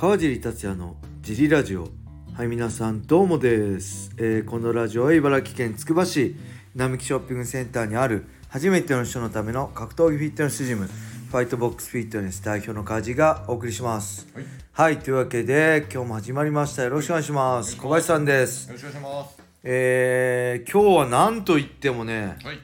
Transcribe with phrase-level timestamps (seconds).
[0.00, 1.90] 川尻達也のジリラジオ。
[2.32, 6.36] はい皆さんどうもです、えーこのラジオは茨城県つくば市
[6.74, 14.26] 並木ショッピングセンターにある初めての人のための格闘技フィットネスジムファイトボックスフィットネス代表の川尻がお送りします。
[14.32, 16.84] はい、よはいというわけで今日も始まりました。
[16.84, 17.76] よろしくお願いします。
[17.76, 18.72] 小林さんです。
[18.72, 19.42] ろしくお願いします。
[19.64, 22.58] えー、今日は何と言ってもねはい、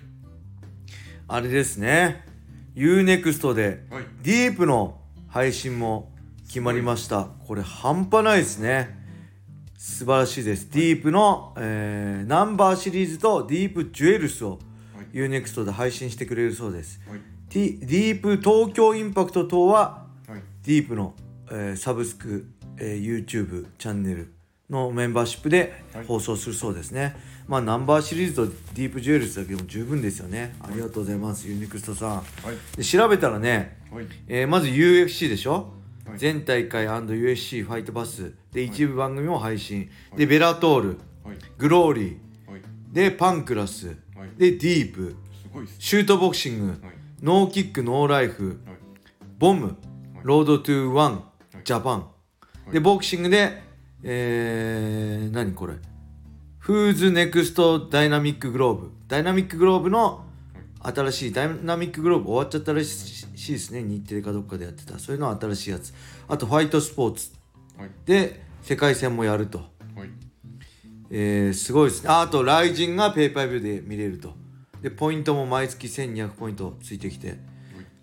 [1.28, 2.24] あれですね。
[2.76, 6.15] UNEXT ではい、ディープの配信も
[6.56, 7.28] 決まりました。
[7.46, 8.98] これ半端ないですね。
[9.76, 10.70] 素晴らしいです。
[10.70, 14.58] ディープの、えーナンバーシリーズとディープジュエルスを
[14.94, 15.14] はい。
[15.14, 16.98] UNEXT で配信してくれるそうです。
[17.06, 21.12] はい、ディープ東京インパクト等ははい、ディープの、
[21.50, 22.46] えーサブスク、
[22.78, 24.32] えー YouTube チャンネル
[24.70, 26.06] のメンバーシップではい。
[26.06, 27.16] 放送するそうですね、
[27.46, 28.52] まあナンバーシリーズとデ
[28.84, 30.56] ディープジュエルスだけでも十分ですよね。
[30.62, 32.08] ありがとうございます U-NEXT さん。
[32.16, 35.62] はい、で調べたらね、はい、えーまず UFC でしょ、はい
[36.16, 40.88] 全大会 &USC ファイトバスで一部番組も配信、でベラトール。
[41.24, 42.50] はい、グローリー。
[42.50, 42.62] はい、
[42.92, 43.96] でパンクラス、はい。
[44.36, 45.16] でディープ。
[45.78, 46.78] シュートボクシング、はい、
[47.22, 48.60] No Kick No Life。
[48.66, 48.76] はい、
[49.38, 49.76] BOM、
[50.22, 51.24] Road to ONE、
[51.64, 52.10] ジャパン、
[52.68, 52.72] い。
[52.72, 53.66] でボクシングで
[54.02, 55.74] えー、何これ。
[56.58, 58.92] フーズネクストダイナミックグローブ。
[59.08, 60.25] ダイナミックグローブの
[60.92, 63.82] 新しいダイナミックグローブ終わっちゃったらしいですね。
[63.82, 64.98] 日テレかどっかでやってた。
[64.98, 65.92] そういうのは新しいやつ。
[66.28, 67.32] あとファイトスポーツ。
[67.76, 69.64] はい、で世界戦もやると、は
[70.04, 70.10] い、
[71.10, 72.08] えー、すごいですね。
[72.08, 74.34] ああとライジンがペーパービューで見れると。
[74.80, 77.38] でポイントも毎月1200ポイントついてきて。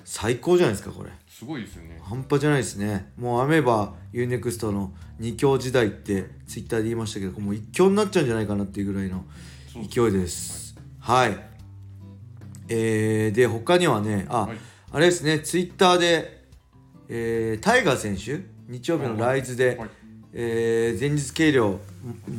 [0.06, 1.10] 最高じゃないですかこれ。
[1.30, 2.00] すごいですよね。
[2.04, 3.12] 半端じゃないですね。
[3.18, 9.24] もうアメーバ UNEXT の2強時代ってツイッターで言いましたけどもう1強になっちゃうんじゃないかなっていうぐらいの
[9.90, 10.76] 勢いです。
[11.00, 11.38] はい、
[12.70, 14.58] えー、で他にはねあ、はい。
[14.92, 16.46] あれですねツイッターで、
[17.10, 19.90] えータイガー選手日曜日のライズで、はい。
[20.34, 21.80] えー前日計量も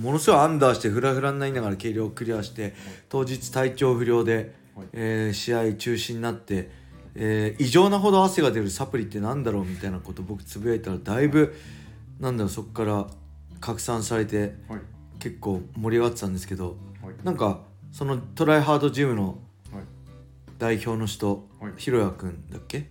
[0.03, 2.75] ものすごいアンダーしてフラフラになりながら計量をクリアして
[3.09, 4.87] 当日体調不良で、はい。
[4.93, 6.71] えー試合中止になって、
[7.15, 11.55] えー異常なほど汗が出るサプリってなんだろうみたいなこと僕つぶやいたらだいぶ
[12.21, 13.07] なんだろうそこから
[13.61, 14.81] 拡散されてはい、
[15.19, 17.61] 結構盛り上がってたんですけどはい、なんか
[17.93, 19.37] そのトライハードジムのはい、
[20.65, 21.73] 代表の人、はい。
[21.77, 22.89] ひろやくんだっけ、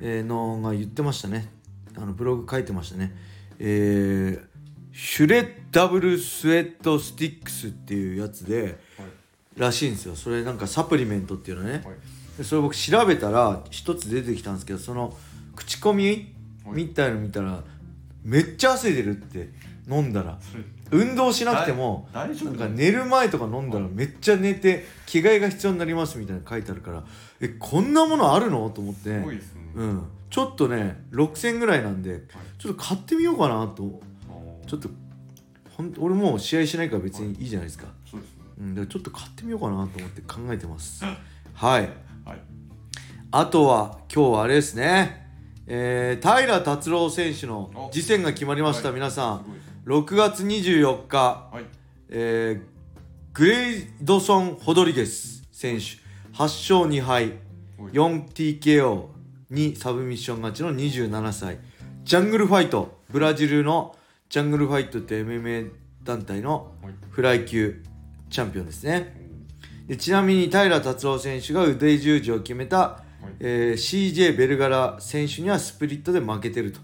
[0.00, 1.52] えーのが言ってましたね。
[1.96, 3.16] あのブログ書いてましたね。
[3.58, 4.50] えー
[4.92, 9.10] シュレッダブルスウェットスティックスっていうやつではい、
[9.56, 10.14] らしいんですよ。
[10.14, 11.82] それなんかサプリメントっていうのね、はい、
[12.38, 15.16] でそれ僕調べたら一つ出てきたんですけどその
[15.56, 16.32] 口コミ
[16.64, 16.76] はい。
[16.76, 17.64] みたいの見たら
[18.22, 19.50] めっちゃ汗出るって
[19.88, 20.38] 飲んだら
[20.90, 22.50] 運動しなくても大大丈夫。
[22.50, 27.04] なんか寝る前とか飲んだらめっちゃ寝て着替えが必要になりますみたいなの書いてあるから
[27.40, 28.68] えこんなものあるの？
[28.70, 29.18] と思って。
[29.18, 29.62] すごいですね。
[29.74, 32.22] うん、ちょっとね6000ぐらいなんで
[32.58, 34.00] ちょっと買ってみようかなと。
[34.66, 34.88] ちょっと
[35.76, 37.46] ほん俺もう試合しないから別にい。
[37.46, 38.44] いじゃないですか、そうですね。
[38.60, 41.04] うん、だからちょっと買ってみようかなと思って考えてます。
[41.54, 41.90] はい。
[42.24, 42.40] はい、
[43.32, 45.26] あとは今日はあれですね、
[45.66, 48.94] えー、平達郎選手の次戦が決まりました、はい。
[48.94, 49.44] 皆さん。
[49.86, 51.64] 6月24日、はい、
[52.10, 52.62] えー、
[53.32, 55.84] グレイドソン・ホドリゲス選手
[56.36, 57.32] 8勝2敗
[57.78, 57.92] はい。
[57.92, 59.06] 4TKO
[59.48, 61.58] にサブミッション勝ちの27歳
[62.04, 63.96] ジャングルファイトブラジルの
[64.28, 65.70] ジャングルファイトって MMA
[66.02, 67.82] 団体のはい、フライ級
[68.28, 69.16] チャンピオンですね。
[69.86, 73.02] でちなみに平達郎選手が腕十字を決めた、
[73.40, 76.80] えー CJ ベルガラ選手にはスプリットで負けてると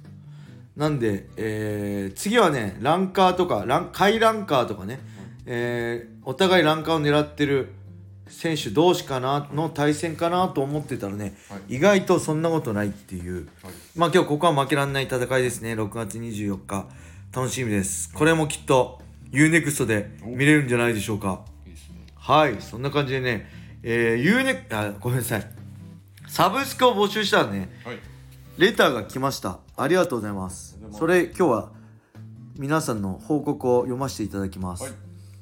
[0.77, 5.01] なんで、えー次はねランカーとかラン下位ランカーとかね、
[5.47, 7.73] えーお互いランカーを狙ってる
[8.29, 11.77] 選手同士かなの対戦かなと思ってたらね、はい。
[11.77, 13.47] 意外とそんなことないっていう。
[13.63, 16.87] はい、まあ今日ここは負けられない戦いですね6月24日。
[17.33, 18.13] 楽しみです。
[18.13, 19.01] これもきっと
[19.31, 21.45] UNEXT で見れるんじゃないでしょうか。
[21.67, 21.79] いいね。
[22.17, 22.57] はい。
[22.61, 23.49] そんな感じでね
[23.83, 25.47] えー、UNEXT あごめんなさい。
[26.27, 27.99] サブスクを募集したらねはい、
[28.59, 29.59] レターが来ました。
[29.77, 30.79] ありがとうございます。
[30.93, 31.73] そうれ今日は
[32.57, 34.93] 皆さんの報告を読ませていただきます、はい。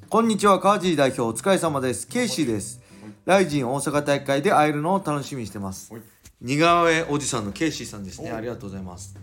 [0.09, 2.09] こんにちは川尻代表お疲れ様です。
[2.09, 2.81] ケイシーです。
[3.23, 5.93] ライジン大阪大会で会えるのを楽しみにしてます。
[5.93, 6.03] はい、
[6.41, 8.33] 似顔絵おじさんのケイシーさんですね。
[8.33, 9.15] おありがとうございます。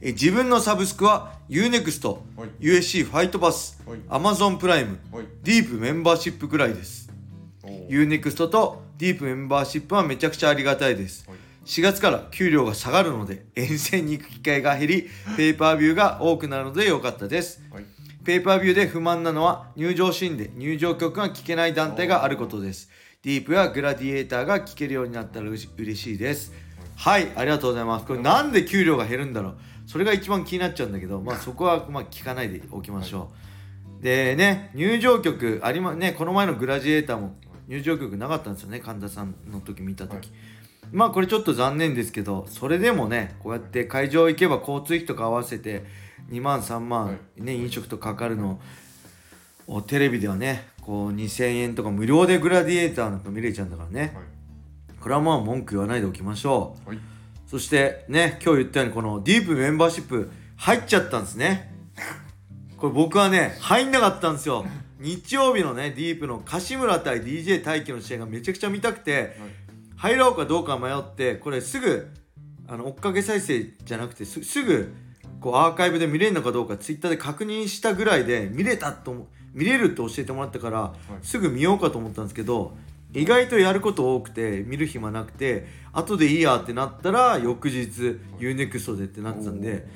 [0.00, 2.50] え自分のサブスクは UNEXT、はい。
[2.60, 3.98] USC ファイトパス、はい。
[4.08, 7.10] Amazon プライム、はい、ディープメンバーシップぐらいです。
[7.64, 11.28] UNEXT とディープメンバーシップはめちゃくちゃありがたいです。
[11.28, 15.02] はい4月から給料が下がるので遠征に行く機会が減り
[15.36, 17.60] ペーパービューが多くなるので良かったです。
[17.72, 17.84] はい、
[18.24, 22.88] ペーパービューで不満なのは入場シーンで入場曲が聴けない団体があることです。
[23.24, 26.52] ディープやグラディエーターが聴けるようになったら嬉しいです。
[26.94, 28.06] はいありがとうございます。
[28.06, 29.58] これなんで給料が減るんだろう。
[29.86, 33.32] それが一番気になっちゃうんだけど、まあ、そこはまあ聞かないでおきましょ
[34.00, 37.36] う、でね入場曲ありまねこの前のグラジエーターも
[37.66, 38.78] 入場曲なかったんですよね。
[38.78, 40.55] 神田さんの時見た時、はい
[40.92, 45.84] まあこれちょっと残念ですけどそれでもねこうやって会場行けば交通費とか合わせて
[46.30, 47.42] 2万3万、はい。
[47.42, 48.60] ね飲食とかかるの
[49.66, 54.10] をテレビではねこう2000円とか無料でグラディエーターなんか見れちゃうんだからね、はい。
[55.00, 56.88] これはまあ文句言わないでおきましょう。
[56.88, 56.98] はい。
[57.46, 61.72] そしてね今日言ったようにこのディープメンバーシップ入っちゃったんですね。
[62.76, 64.66] これ僕はね入んなかったんですよ。
[64.98, 69.36] 日曜日のねディープの柏村対 DJ 大輝の試合がめちゃくちゃ見たくて
[69.96, 72.08] 入ろうかどうか迷ってこれすぐ
[72.68, 74.94] あの追っかけ再生じゃなくてすすぐ
[75.40, 82.76] こうアーカイブで見れるのかどうかツイッターで確認したぐらいで見れたと思見れるって教えてもらったから、すぐ見ようかと思ったんですけど
[83.14, 89.86] 意外とやること多くて見る暇なくて後でいいやってなったら翌日 UNEXT でってなってたんで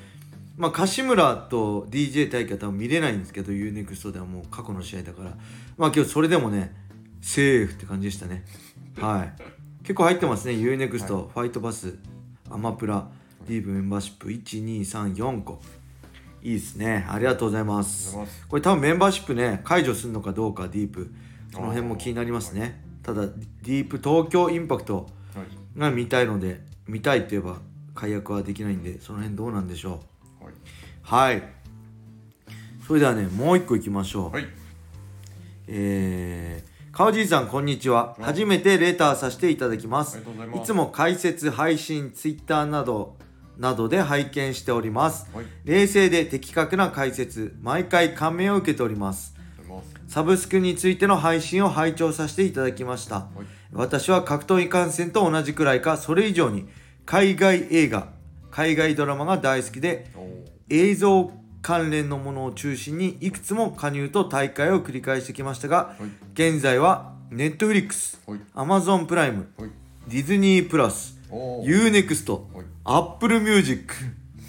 [0.57, 5.37] まあ柏村と DJ 大輝は見れないんですけど UNEXT ではもう過去の試合だから
[5.77, 6.73] まあ今日それでもね
[7.21, 8.43] セーフって感じでしたね。
[8.99, 10.53] はい結構入ってますね。
[10.53, 11.97] UNEXT、ファイトバス
[12.49, 13.07] アマプラ
[13.47, 15.59] ディープメンバーシップ1234個
[16.43, 17.05] いいですね。
[17.09, 18.15] ありがとうございます。
[18.47, 21.11] これ多分メンバーシップね解除するのかどうかディープ。
[21.51, 22.81] その辺も気になりますね。
[23.03, 25.79] ただディープ東京インパクトはい。
[25.79, 27.57] が見たいので見たいって言えば
[27.95, 30.01] 解約はできないんでその辺どうなんでしょ
[31.03, 31.13] う。
[31.13, 31.33] はい。
[31.37, 31.43] はい。
[32.87, 34.47] それではねもう一個いきましょう、はい。
[35.67, 38.17] えー、川尻さんこんにちは。
[38.19, 40.19] 初めてレターさせていただきます。
[40.53, 43.15] いつも解説配信ツイッターなど
[43.57, 45.45] などで拝見しております、はい。
[45.63, 49.33] 冷静で的確な解説毎回感銘を受けております。
[50.09, 53.45] サブスクについての配信を拝聴させていただきました、はい。
[53.71, 56.67] 私は格闘技観戦と同じくらいかそれ以上に
[57.05, 58.09] 海外映画
[58.49, 60.11] 海外ドラマが大好きで
[60.67, 61.31] 映像
[61.61, 66.09] 関連のものを中心にいくつも加入と大会を繰り返してきましたがはい。
[66.33, 68.39] 現在は Netflix、はい。
[68.55, 69.69] Amazon プライム、はい。
[70.07, 71.65] ディズニープラス、おー。
[71.65, 72.65] UNEXT、はい。
[72.83, 73.93] Apple Music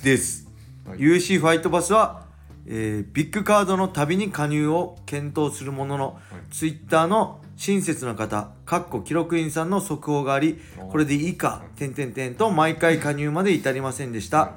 [0.03, 0.49] です、
[0.87, 0.99] はい。
[0.99, 2.27] UC ファイトバスは、
[2.67, 6.21] えービッグカードのたびに加入を検討するものの、
[6.51, 10.59] Twitter の親切な方、かっこ記録員さんの速報があり、
[10.91, 14.55] これでいいか、点々点と毎回加入まで至りませんでした。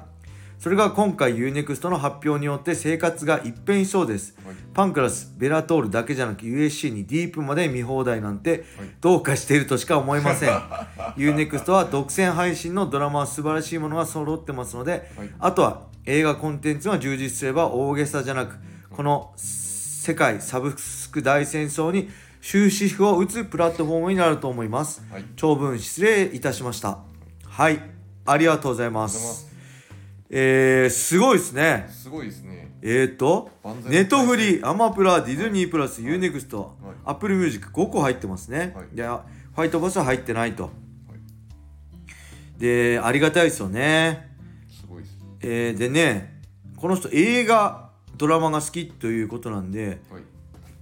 [0.58, 4.36] それが今回 UNEXT の発表によって生活が一変しそうです。
[4.44, 10.50] はいパンクラス、ベラトールだけじゃなく USC にディープまで見放題なんてはいどうかしているとしか思えません。
[11.16, 18.56] U-NEXT は独占配信のドラマは素晴らしいものが揃ってますので、はいあとは映画コンテンツが充実すれば大げさじゃなく、
[18.90, 22.10] この世界サブスク大戦争に
[22.42, 25.02] 終止符を打つプラットフォームになると思います。
[25.10, 26.98] はい長文失礼いたしました。
[27.44, 27.96] はい。
[28.26, 29.55] ありがとうございます
[30.30, 31.86] えー、すごいですね。
[31.90, 33.50] すごいですねえーと
[33.86, 38.72] ネットフリ、アマプラ、ディズニープラス、 U-NEXT はい、アップルミュージック5個入ってますね。
[38.76, 40.70] はいで、ファイトバスは入ってないと。
[42.58, 44.30] で、ありがたいですよね。
[44.68, 46.40] すごいですえーでね、
[46.76, 50.22] この人映画、ドラマが好きということなんで、はい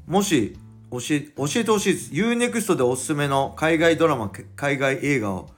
[0.06, 0.58] もし
[0.90, 2.12] 教え教えてほしいです。
[2.12, 5.48] UNEXT でおすすめの海外ドラマ、海外映画を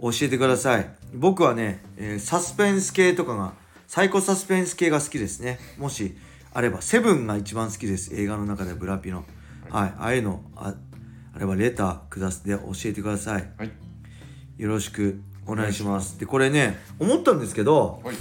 [0.00, 3.54] お教えてください僕はね、えーサスペンス系とかが
[3.86, 5.58] サイコサスペンス系が好きですね。
[5.78, 6.16] もし
[6.52, 8.14] あればセブンが一番好きです。
[8.14, 9.24] 映画の中でブラピの。
[9.70, 10.74] はい、ああいうのあ
[11.34, 13.50] あればレターくだすで教えてください。
[13.58, 13.70] はい。
[14.56, 16.18] よろしくお願いします。
[16.18, 18.16] でこれね思ったんですけど、はい。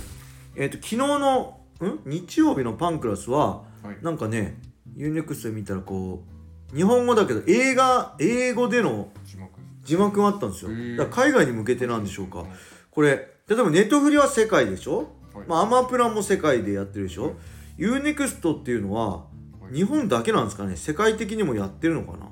[0.55, 1.99] えー、と昨日のん？
[2.05, 4.03] 日曜日のパンクラスは、はい。
[4.03, 4.57] なんかね
[4.97, 6.23] UNEXT で見たらこ
[6.71, 10.21] う日本語だけど映画英語での字幕。
[10.21, 10.71] があったんですよ。
[10.97, 12.45] だから海外に向けてなんでしょうか
[12.93, 13.09] これ
[13.47, 15.47] 例えばネットフリは世界でしょ、はい。
[15.47, 17.35] まあ、アマプラも世界でやってるでしょ、
[17.77, 19.25] UNEXT っていうのはは
[19.71, 19.75] い。
[19.75, 20.75] 日本だけなんですかね？
[20.75, 22.29] 世界的にもやってるのかな？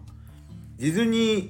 [0.77, 1.49] ディズニー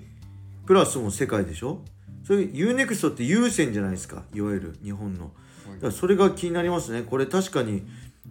[0.65, 1.81] プラスも世界でしょ？
[2.23, 4.23] それ UNEXT って優先じゃないですか？
[4.33, 5.31] いわゆる日本の。
[5.75, 7.01] だからそれが気になりますね。
[7.01, 7.83] これ確かに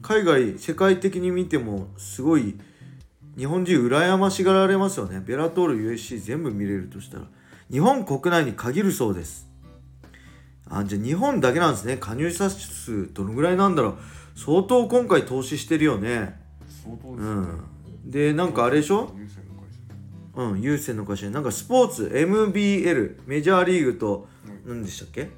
[0.03, 2.59] 海外世界的に見てもすごい
[3.37, 5.21] 日本人羨ましがられますよね。
[5.21, 7.25] ベラトール USC 全部見れるとしたら。
[7.71, 9.50] 日本国内に限るそうです
[10.71, 11.97] あじゃあ日本だけなんですね。
[11.97, 13.95] 加入者数どのぐらいなんだろう。
[14.37, 16.41] 相当今回投資してるよね。
[16.85, 17.29] 相当ですね。
[17.29, 18.11] うん。
[18.11, 19.13] でなんかあれでしょ？
[20.37, 21.29] うん優先の会社。
[21.29, 24.29] なんかスポーツ MBL メジャーリーグと
[24.65, 25.31] 何でしたっけ？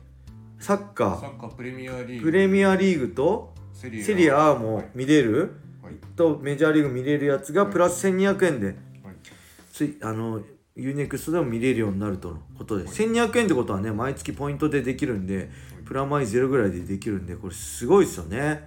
[0.61, 1.21] サッカー。
[1.21, 2.25] サッカープレミアリーグ。
[2.25, 4.37] プレミアリーグとセリア。
[4.37, 5.95] はも見れる、はい。
[6.15, 8.67] とメジャーリーグ見れるやつがプラス1200円で。
[8.67, 8.77] はい。
[9.73, 10.43] ついあの
[10.76, 15.50] UNEXT でも見れるようになるとのことで1200円ってことはね毎月ポイントでできるんで
[15.85, 18.67] プラマイゼロぐらいでできるんでこれすごいですよね。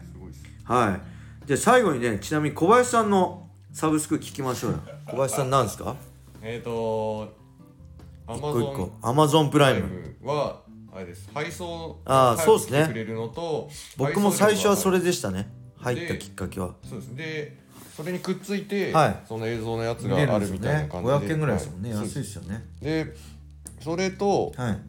[0.64, 1.00] は
[1.44, 1.48] い。
[1.48, 4.80] じゃあ最後にねちなみに小林さんのサブスク聞きましょうよ。
[5.08, 5.96] 小林さんなんですか？
[6.42, 7.34] えっ、ー、と
[8.28, 9.88] ア一マゾンアマゾンプライム
[10.22, 10.62] ムは
[10.94, 11.30] あれです。
[11.34, 15.50] 配送あーそうっすね早く来てくれるのと僕も最初はそれれでしたね。
[15.78, 16.76] 入ったきっかけは。
[16.84, 17.16] そうです。
[17.16, 17.65] で
[17.96, 19.20] それにくっついて、はい。
[19.28, 21.14] その映像のやつがあるみたいな感じで。
[21.16, 22.66] 500円ぐらいですもんね、は安いですよね。
[22.82, 23.14] で
[23.82, 24.80] それとはい。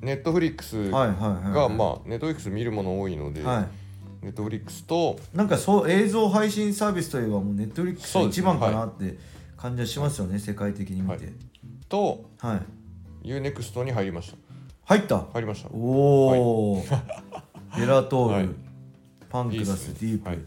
[0.00, 1.70] ネットフリックスはいが、はいはい。
[1.70, 4.24] まあネットフリックス見るもの多いので、はい。
[4.24, 9.18] ネットフリックスとなんかそう映像配信サービスといえばもうネットフリックス一番かなって
[9.56, 11.32] 感じはしますよね、世界的に見て。
[11.88, 12.60] とは
[13.24, 13.28] い。
[13.28, 14.36] U-NEXT に入りました。
[14.84, 15.26] 入った？
[15.32, 15.70] 入りました。
[15.72, 16.84] おお、
[17.76, 18.48] ベラトール、はい。
[19.30, 20.38] パンクラスディープ、はい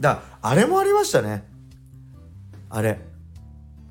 [0.00, 1.44] だあれもありましたね。
[2.68, 3.00] あれ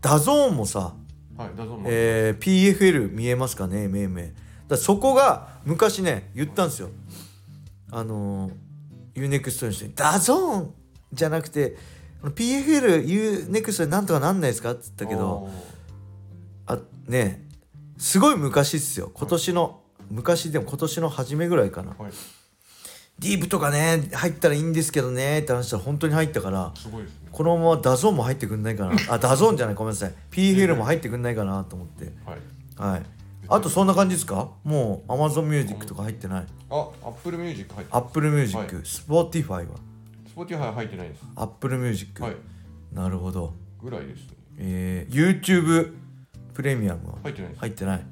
[0.01, 0.93] ダゾーンもさ、
[1.37, 4.29] はいだぞえー PFL 見えますかねめいめい
[4.67, 6.89] だそこが昔ね言ったんですよ。
[7.91, 10.73] あのー、UNEXT の人に「ダゾーン
[11.13, 11.77] じゃなくて
[12.23, 15.49] PFLUNEXT でなんとかなんないですか?」って言ったけど
[16.67, 17.47] あね
[17.97, 19.11] すごい昔っすよ。
[19.13, 19.81] 今年の
[20.11, 21.95] 昔でも今年の初めぐらいかな。
[21.97, 22.11] はい
[23.19, 27.29] ディープとかね入ったらいいんですけどねって話したら本当に入ったからすごいですね。
[27.31, 28.93] このままダゾーンも入ってくんないかな。
[29.09, 30.13] あダゾーンじゃないごめんなさい。
[30.31, 32.11] PFL も入ってくんないかなと思って。
[32.25, 32.91] はい。
[32.93, 33.03] はい。
[33.47, 34.49] あとそんな感じですか？
[34.63, 36.45] もう Amazon Music とか入ってない？
[36.69, 38.67] あ Apple Music 入って Apple Music、はい。
[38.67, 39.75] Spotify は
[40.35, 41.21] ？Spotify 入ってないです。
[41.35, 42.35] Apple Music、はい。
[42.91, 43.53] なるほど。
[43.81, 44.35] ぐらいですね。
[44.57, 45.93] えー、YouTube
[46.53, 47.15] プレミアムは？
[47.23, 47.59] 入ってないです。
[47.59, 48.05] 入ってない。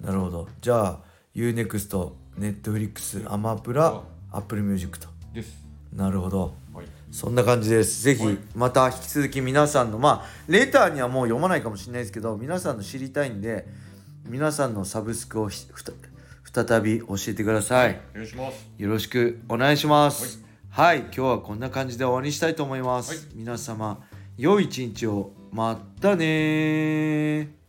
[0.00, 0.48] なるほど。
[0.60, 1.00] じゃあ
[1.34, 4.02] UNEXT、Netflix、アマプラ、
[4.36, 5.08] Apple Music と。
[5.32, 5.64] です。
[5.92, 6.54] なるほど。
[6.72, 6.86] はい。
[7.10, 8.02] そんな感じです。
[8.02, 8.38] ぜひはい。
[8.54, 13.66] また引き続き皆さんのまあレターにはもう読まないかもしれないですけど皆さんの知りたいんで
[14.26, 18.00] 皆さんのサブスクを再び教えてください。
[18.78, 18.82] い。
[18.82, 20.42] よろしくお願いします。
[20.70, 23.36] はい、今日はこんな感じで終わりにしたいと思います、はい。
[23.36, 24.00] 皆様
[24.36, 25.30] 良い一日を。
[25.52, 27.63] またねー